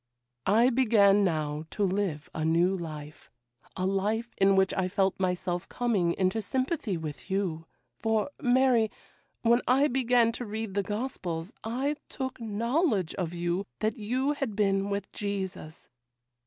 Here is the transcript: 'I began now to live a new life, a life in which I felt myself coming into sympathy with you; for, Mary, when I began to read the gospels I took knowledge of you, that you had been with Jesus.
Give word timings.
'I 0.47 0.71
began 0.71 1.23
now 1.23 1.65
to 1.69 1.83
live 1.85 2.27
a 2.33 2.43
new 2.43 2.75
life, 2.75 3.29
a 3.77 3.85
life 3.85 4.33
in 4.39 4.55
which 4.55 4.73
I 4.73 4.87
felt 4.87 5.19
myself 5.19 5.69
coming 5.69 6.13
into 6.13 6.41
sympathy 6.41 6.97
with 6.97 7.29
you; 7.29 7.67
for, 7.99 8.31
Mary, 8.41 8.89
when 9.43 9.61
I 9.67 9.87
began 9.87 10.31
to 10.31 10.43
read 10.45 10.73
the 10.73 10.81
gospels 10.81 11.53
I 11.63 11.97
took 12.09 12.41
knowledge 12.41 13.13
of 13.13 13.35
you, 13.35 13.67
that 13.77 13.95
you 13.95 14.31
had 14.31 14.55
been 14.55 14.89
with 14.89 15.11
Jesus. 15.11 15.87